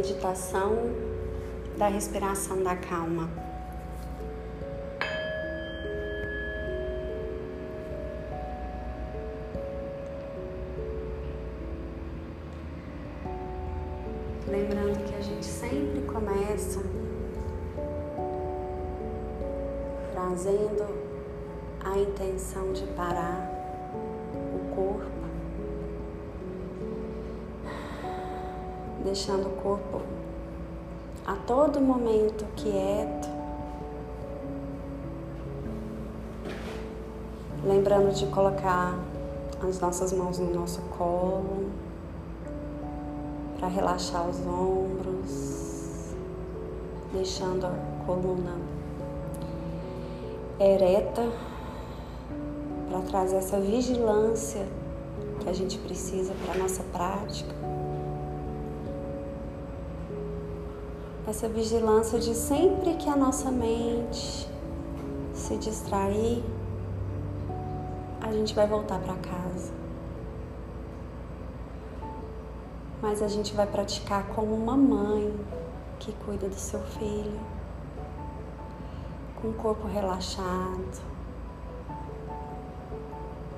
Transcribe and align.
meditação 0.00 0.94
da 1.76 1.88
respiração 1.88 2.62
da 2.62 2.74
calma. 2.74 3.28
Lembrando 14.48 15.04
que 15.04 15.14
a 15.14 15.20
gente 15.20 15.44
sempre 15.44 16.00
começa 16.02 16.80
trazendo 20.12 20.86
a 21.84 21.98
intenção 21.98 22.72
de 22.72 22.86
parar 22.94 23.50
o 24.54 24.74
corpo 24.74 25.19
deixando 29.10 29.48
o 29.48 29.50
corpo 29.60 30.00
a 31.26 31.34
todo 31.34 31.80
momento 31.80 32.46
quieto, 32.54 33.28
lembrando 37.64 38.14
de 38.14 38.26
colocar 38.26 38.96
as 39.68 39.80
nossas 39.80 40.12
mãos 40.12 40.38
no 40.38 40.54
nosso 40.54 40.80
colo 40.96 41.70
para 43.58 43.66
relaxar 43.66 44.28
os 44.28 44.38
ombros, 44.46 46.14
deixando 47.12 47.66
a 47.66 47.74
coluna 48.06 48.58
ereta 50.60 51.28
para 52.88 53.00
trazer 53.00 53.36
essa 53.38 53.58
vigilância 53.58 54.64
que 55.40 55.48
a 55.48 55.52
gente 55.52 55.78
precisa 55.78 56.32
para 56.46 56.54
nossa 56.60 56.84
prática. 56.92 57.52
Essa 61.30 61.48
vigilância 61.48 62.18
de 62.18 62.34
sempre 62.34 62.94
que 62.94 63.08
a 63.08 63.14
nossa 63.14 63.52
mente 63.52 64.48
se 65.32 65.56
distrair, 65.58 66.42
a 68.20 68.32
gente 68.32 68.52
vai 68.52 68.66
voltar 68.66 68.98
para 68.98 69.14
casa. 69.14 69.72
Mas 73.00 73.22
a 73.22 73.28
gente 73.28 73.54
vai 73.54 73.64
praticar 73.64 74.26
como 74.34 74.52
uma 74.52 74.76
mãe 74.76 75.32
que 76.00 76.12
cuida 76.24 76.48
do 76.48 76.58
seu 76.58 76.80
filho, 76.80 77.40
com 79.40 79.50
o 79.50 79.54
corpo 79.54 79.86
relaxado, 79.86 81.00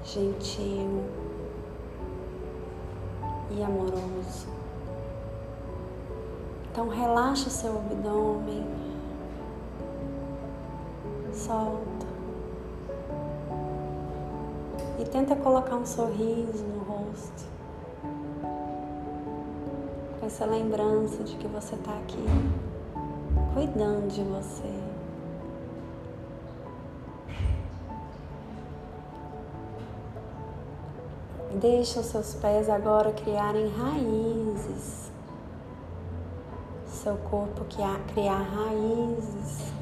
gentil 0.05 1.05
e 3.51 3.63
amoroso. 3.63 4.62
Então 6.73 6.89
relaxa 6.89 7.51
seu 7.51 7.77
abdômen, 7.77 8.67
solta. 11.35 12.07
E 14.99 15.05
tenta 15.05 15.37
colocar 15.37 15.77
um 15.77 15.85
sorriso 15.85 16.65
no 16.65 16.83
rosto, 16.85 17.45
com 20.19 20.25
essa 20.25 20.47
lembrança 20.47 21.23
de 21.23 21.37
que 21.37 21.47
você 21.47 21.75
está 21.75 21.93
aqui 21.93 22.25
cuidando 23.53 24.09
de 24.09 24.23
você. 24.23 24.73
Deixa 31.61 32.01
os 32.01 32.07
seus 32.07 32.33
pés 32.33 32.71
agora 32.71 33.13
criarem 33.13 33.69
raízes 33.69 35.12
seu 37.03 37.17
corpo 37.17 37.65
criar 38.15 38.43
raízes 38.43 39.73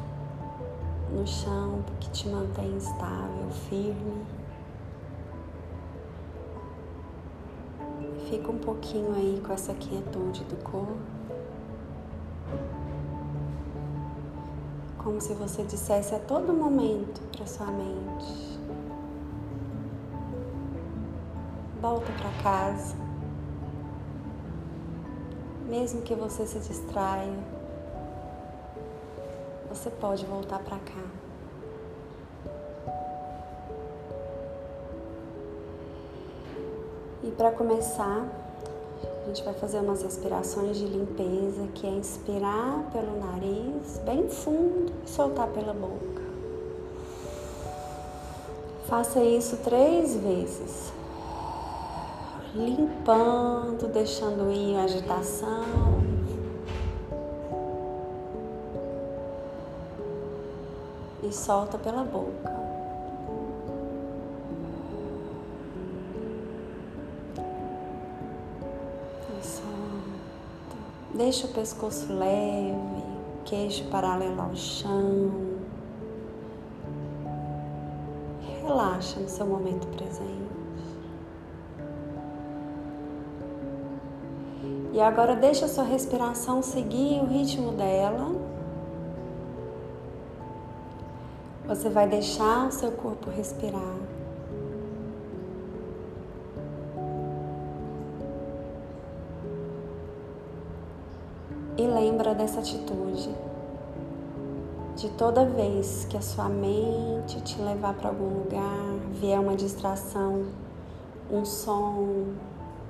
no 1.13 1.27
chão 1.27 1.85
que 2.01 2.09
te 2.09 2.27
mantém 2.27 2.79
estável, 2.79 3.51
firme. 3.69 4.25
Fica 8.31 8.51
um 8.51 8.57
pouquinho 8.57 9.15
aí 9.15 9.43
com 9.47 9.53
essa 9.53 9.75
quietude 9.75 10.45
do 10.45 10.57
corpo. 10.65 10.97
Como 14.97 15.21
se 15.21 15.35
você 15.35 15.63
dissesse 15.65 16.15
a 16.15 16.19
todo 16.21 16.55
momento 16.55 17.21
para 17.37 17.47
sua 17.47 17.67
mente: 17.67 18.59
volta 21.83 22.11
para 22.13 22.43
casa 22.43 23.10
mesmo 25.71 26.03
que 26.03 26.15
você 26.17 26.45
se 26.45 26.59
distraia, 26.59 27.33
você 29.69 29.89
pode 29.89 30.27
voltar 30.27 30.59
para 30.59 30.77
cá. 30.79 31.05
E 37.23 37.31
para 37.31 37.53
começar, 37.53 38.27
a 39.23 39.27
gente 39.29 39.45
vai 39.45 39.55
fazer 39.55 39.79
umas 39.79 40.03
respirações 40.03 40.77
de 40.77 40.87
limpeza, 40.87 41.69
que 41.75 41.87
é 41.87 41.91
inspirar 41.91 42.91
pelo 42.93 43.21
nariz, 43.21 43.99
bem 44.05 44.29
fundo, 44.29 44.93
e 45.07 45.09
soltar 45.09 45.47
pela 45.49 45.73
boca. 45.73 46.21
Faça 48.89 49.23
isso 49.23 49.57
três 49.59 50.17
vezes 50.17 51.00
limpando, 52.55 53.89
deixando 53.93 54.51
ir 54.51 54.77
a 54.77 54.85
agitação. 54.85 56.01
E 61.23 61.33
solta 61.33 61.79
pela 61.79 62.03
boca. 62.03 62.51
E 69.39 69.47
solta. 69.47 69.61
Deixa 71.15 71.47
o 71.47 71.51
pescoço 71.51 72.13
leve, 72.13 73.05
queixo 73.45 73.85
paralelo 73.91 74.41
ao 74.41 74.57
chão. 74.57 75.31
Relaxa 78.63 79.21
no 79.21 79.29
seu 79.29 79.47
momento 79.47 79.87
presente. 79.89 80.60
E 84.93 85.01
agora 85.01 85.37
deixa 85.37 85.67
a 85.67 85.69
sua 85.69 85.85
respiração 85.85 86.63
seguir 86.63 87.21
o 87.21 87.27
ritmo 87.27 87.73
dela. 87.73 88.35
Você 91.69 91.89
vai 91.89 92.09
deixar 92.09 92.67
o 92.67 92.73
seu 92.73 92.91
corpo 92.91 93.31
respirar. 93.31 93.97
E 101.79 101.87
lembra 101.87 102.35
dessa 102.35 102.59
atitude. 102.59 103.33
De 104.97 105.09
toda 105.11 105.47
vez 105.47 106.05
que 106.11 106.17
a 106.17 106.21
sua 106.21 106.49
mente 106.49 107.41
te 107.43 107.63
levar 107.63 107.95
para 107.95 108.09
algum 108.09 108.41
lugar, 108.41 108.99
vier 109.13 109.39
uma 109.39 109.55
distração, 109.55 110.47
um 111.31 111.45
som, 111.45 112.35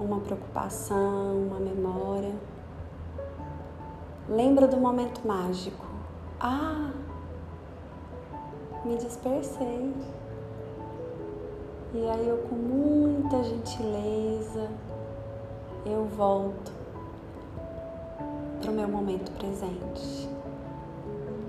uma 0.05 0.21
preocupação, 0.21 1.47
uma 1.47 1.61
memória. 1.61 2.35
Lembra 4.29 4.67
do 4.67 4.77
momento 4.77 5.27
mágico. 5.27 5.85
Ah, 6.41 6.91
me 8.85 8.97
dispersei. 8.97 9.95
E 11.93 12.09
aí 12.09 12.29
eu 12.29 12.39
com 12.49 12.55
muita 12.55 13.43
gentileza 13.43 14.69
eu 15.85 16.05
volto 16.05 16.73
para 18.61 18.71
o 18.71 18.75
meu 18.75 18.89
momento 18.89 19.31
presente, 19.33 20.29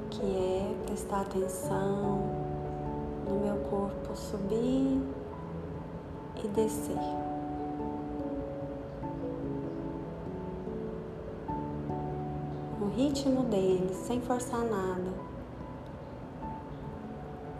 que 0.10 0.22
é 0.22 0.76
prestar 0.86 1.22
atenção 1.22 2.20
no 3.28 3.40
meu 3.44 3.58
corpo 3.70 4.16
subir 4.16 5.02
e 6.44 6.48
descer. 6.48 7.21
Ritmo 12.96 13.44
dele, 13.44 13.94
sem 13.94 14.22
forçar 14.22 14.62
nada. 14.62 15.12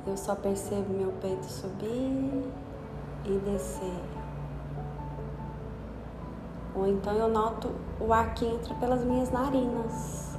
Eu 0.06 0.18
só 0.18 0.36
percebo 0.36 0.94
meu 0.94 1.12
peito 1.22 1.46
subir 1.46 2.52
e 3.26 3.38
descer. 3.46 4.04
Ou 6.76 6.88
então 6.88 7.14
eu 7.14 7.28
noto 7.28 7.70
o 8.00 8.12
ar 8.14 8.34
que 8.34 8.46
entra 8.46 8.74
pelas 8.76 9.04
minhas 9.04 9.30
narinas. 9.32 10.38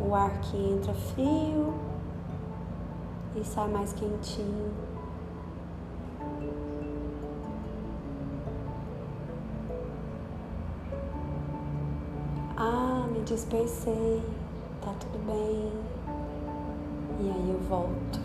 O 0.00 0.14
ar 0.14 0.40
que 0.40 0.56
entra 0.56 0.94
frio 0.94 1.74
e 3.34 3.44
sai 3.44 3.68
mais 3.68 3.92
quentinho. 3.92 4.95
Dispersei, 13.36 14.22
tá 14.82 14.94
tudo 14.98 15.18
bem. 15.26 15.70
E 17.20 17.30
aí 17.30 17.50
eu 17.50 17.60
volto. 17.68 18.18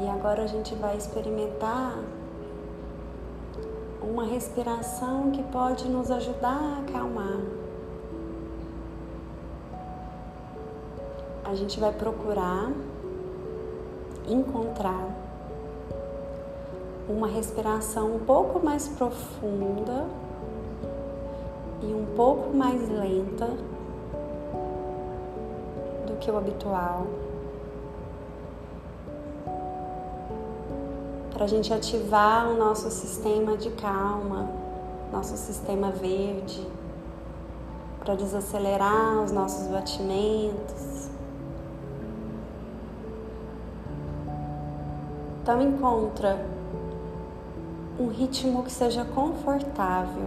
E 0.00 0.08
agora 0.08 0.44
a 0.44 0.46
gente 0.46 0.76
vai 0.76 0.96
experimentar 0.96 1.98
uma 4.00 4.24
respiração 4.24 5.32
que 5.32 5.42
pode 5.42 5.88
nos 5.88 6.12
ajudar 6.12 6.60
a 6.60 6.78
acalmar. 6.78 7.67
A 11.48 11.54
gente 11.54 11.80
vai 11.80 11.92
procurar 11.92 12.70
encontrar 14.28 15.08
uma 17.08 17.26
respiração 17.26 18.16
um 18.16 18.18
pouco 18.18 18.62
mais 18.62 18.86
profunda 18.86 20.06
e 21.82 21.86
um 21.86 22.06
pouco 22.14 22.54
mais 22.54 22.86
lenta 22.90 23.46
do 26.06 26.16
que 26.20 26.30
o 26.30 26.36
habitual. 26.36 27.06
para 31.38 31.44
a 31.44 31.48
gente 31.48 31.72
ativar 31.72 32.48
o 32.50 32.56
nosso 32.56 32.90
sistema 32.90 33.56
de 33.56 33.70
calma, 33.70 34.50
nosso 35.12 35.36
sistema 35.36 35.92
verde, 35.92 36.66
para 38.00 38.16
desacelerar 38.16 39.22
os 39.22 39.30
nossos 39.30 39.68
batimentos. 39.68 41.08
Então 45.48 45.62
encontra 45.62 46.44
um 47.98 48.08
ritmo 48.08 48.62
que 48.64 48.70
seja 48.70 49.02
confortável, 49.02 50.26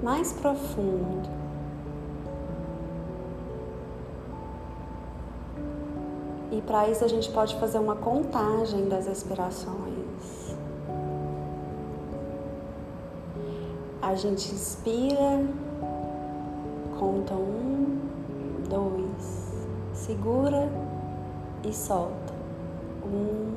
mais 0.00 0.32
profundo. 0.34 1.28
E 6.52 6.62
para 6.62 6.88
isso 6.88 7.04
a 7.04 7.08
gente 7.08 7.28
pode 7.32 7.56
fazer 7.56 7.80
uma 7.80 7.96
contagem 7.96 8.88
das 8.88 9.08
respirações. 9.08 10.54
A 14.00 14.14
gente 14.14 14.54
inspira, 14.54 15.44
conta 17.00 17.34
um, 17.34 17.98
dois, 18.70 19.52
segura 19.92 20.70
e 21.64 21.72
solta. 21.72 22.34
Um, 23.04 23.54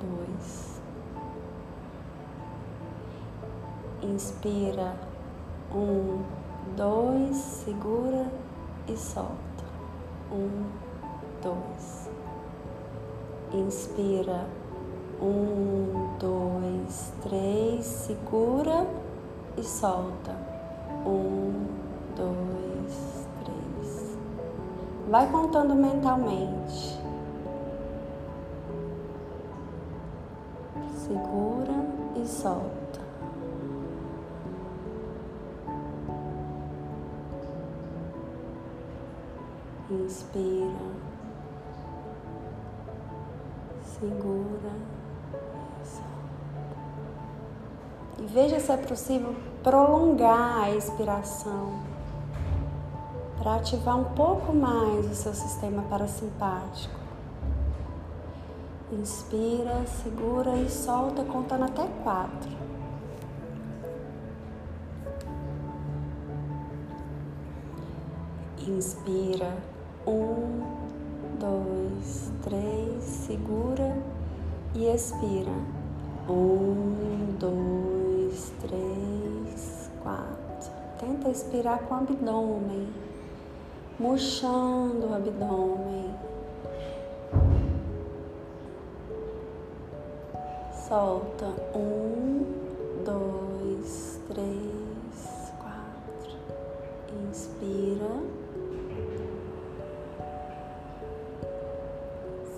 dois. 0.00 0.80
Inspira, 4.02 4.94
um, 5.74 6.22
dois, 6.76 7.36
segura 7.36 8.26
e 8.88 8.96
solta. 8.96 9.64
Um, 10.32 10.64
dois. 11.42 12.10
Inspira. 13.52 14.46
Um, 15.20 16.10
dois, 16.18 17.12
três. 17.22 17.84
Segura 17.86 18.86
e 19.56 19.62
solta. 19.62 20.36
Um, 21.06 21.66
dois, 22.16 23.26
três. 23.42 24.18
Vai 25.08 25.30
contando 25.30 25.74
mentalmente. 25.74 26.95
Segura 31.06 31.86
e 32.16 32.26
solta. 32.26 33.00
Inspira 39.88 41.16
segura 44.00 44.72
e 48.18 48.26
veja 48.26 48.58
se 48.58 48.72
é 48.72 48.76
possível 48.76 49.34
prolongar 49.62 50.64
a 50.64 50.70
expiração 50.70 51.80
para 53.38 53.56
ativar 53.56 53.96
um 53.96 54.04
pouco 54.14 54.52
mais 54.52 55.06
o 55.10 55.14
seu 55.14 55.32
sistema 55.32 55.82
parasimpático. 55.82 57.05
Inspira, 58.92 59.84
segura 59.84 60.54
e 60.54 60.70
solta 60.70 61.24
contando 61.24 61.64
até 61.64 61.84
quatro. 62.04 62.50
Inspira 68.68 69.56
um, 70.06 70.62
dois, 71.40 72.30
três, 72.44 73.02
segura 73.02 73.96
e 74.72 74.86
expira. 74.86 75.52
Um, 76.28 77.34
dois, 77.40 78.52
três, 78.60 79.90
quatro. 80.00 80.70
Tenta 81.00 81.28
expirar 81.28 81.80
com 81.80 81.94
o 81.94 81.98
abdômen, 81.98 82.88
murchando 83.98 85.08
o 85.10 85.14
abdômen. 85.14 86.14
Solta. 90.88 91.46
Um, 91.74 92.44
dois, 93.04 94.20
três, 94.28 95.52
quatro. 95.58 96.36
Inspira. 97.28 98.36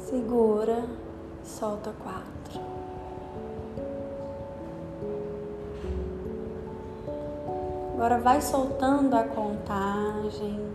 segura, 0.09 0.85
solta 1.45 1.93
quatro. 2.03 2.61
Agora 7.95 8.19
vai 8.19 8.41
soltando 8.41 9.15
a 9.15 9.25
contagem, 9.25 10.73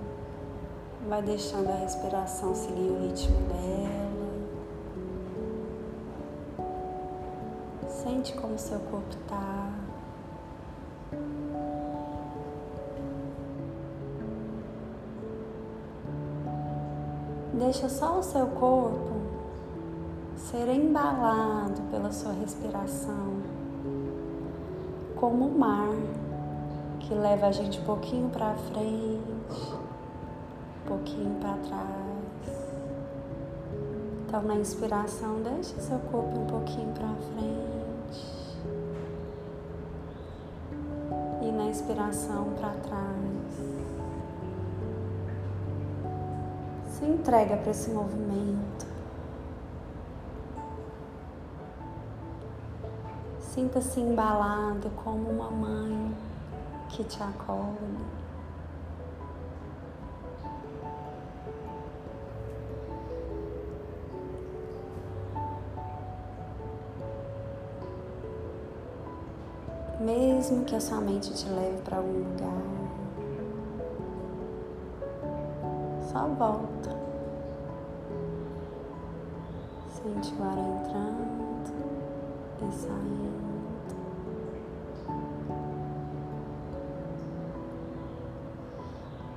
vai 1.08 1.22
deixando 1.22 1.70
a 1.70 1.76
respiração 1.76 2.54
seguir 2.54 2.92
o 2.92 3.08
ritmo 3.08 3.38
dela. 3.48 4.13
Como 8.54 8.62
seu 8.62 8.80
corpo 8.82 9.10
está. 9.10 9.72
Deixa 17.54 17.90
só 17.90 18.20
o 18.20 18.22
seu 18.22 18.46
corpo 18.46 19.10
ser 20.36 20.68
embalado 20.70 21.82
pela 21.90 22.12
sua 22.12 22.34
respiração, 22.34 23.42
como 25.16 25.48
o 25.48 25.58
mar 25.58 25.90
que 27.00 27.16
leva 27.16 27.48
a 27.48 27.52
gente 27.52 27.80
um 27.80 27.86
pouquinho 27.86 28.30
para 28.30 28.54
frente, 28.54 29.74
um 30.84 30.88
pouquinho 30.88 31.40
para 31.40 31.54
trás. 31.54 32.72
Então, 34.28 34.44
na 34.44 34.56
inspiração, 34.58 35.42
deixe 35.42 35.74
seu 35.82 35.98
corpo 36.12 36.40
um 36.40 36.46
pouquinho 36.46 36.94
para 36.94 37.08
frente. 37.34 38.43
Na 41.74 41.80
expiração, 41.80 42.54
para 42.60 42.70
trás. 42.70 43.54
Se 46.86 47.04
entrega 47.04 47.58
para 47.58 47.72
esse 47.72 47.90
movimento. 47.90 48.86
Sinta-se 53.40 54.00
embalado 54.00 54.92
como 55.04 55.28
uma 55.32 55.50
mãe 55.50 56.16
que 56.90 57.04
te 57.06 57.24
acolhe. 57.24 58.23
Mesmo 70.44 70.66
que 70.66 70.76
a 70.76 70.82
sua 70.82 71.00
mente 71.00 71.34
te 71.34 71.48
leve 71.48 71.82
para 71.86 71.96
algum 71.96 72.18
lugar, 72.18 72.52
só 76.12 76.28
volta. 76.28 76.90
Sente 79.88 80.36
o 80.38 80.44
ar 80.44 80.58
entrando 80.58 81.24
e 82.62 82.72
saindo. 82.74 83.44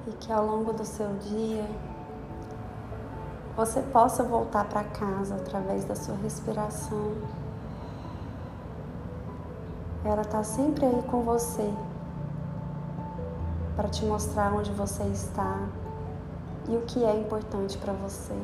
e 0.09 0.11
que 0.11 0.33
ao 0.33 0.45
longo 0.45 0.73
do 0.73 0.85
seu 0.85 1.13
dia 1.19 1.69
você 3.57 3.81
possa 3.81 4.25
voltar 4.25 4.69
para 4.69 4.83
casa 4.83 5.37
através 5.37 5.85
da 5.85 5.95
sua 5.95 6.17
respiração. 6.17 7.46
Ela 10.07 10.23
está 10.23 10.43
sempre 10.45 10.87
aí 10.87 11.03
com 11.11 11.23
você 11.23 11.69
para 13.75 13.89
te 13.89 14.05
mostrar 14.05 14.55
onde 14.55 14.71
você 14.71 15.03
está 15.03 15.59
e 16.69 16.77
o 16.77 16.83
que 16.83 17.05
é 17.05 17.13
importante 17.19 17.77
para 17.77 17.93
você. 17.93 18.35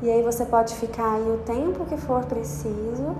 E 0.00 0.10
aí 0.10 0.22
você 0.22 0.46
pode 0.46 0.74
ficar 0.74 1.16
aí 1.16 1.30
o 1.30 1.38
tempo 1.44 1.84
que 1.84 1.98
for 1.98 2.24
preciso, 2.24 3.14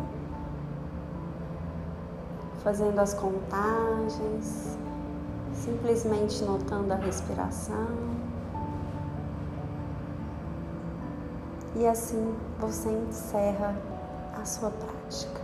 fazendo 2.62 2.98
as 2.98 3.12
contagens, 3.12 4.78
simplesmente 5.52 6.42
notando 6.44 6.94
a 6.94 6.96
respiração. 6.96 8.23
E 11.76 11.86
assim 11.86 12.34
você 12.60 12.88
encerra 12.88 13.76
a 14.40 14.44
sua 14.44 14.70
prática. 14.70 15.43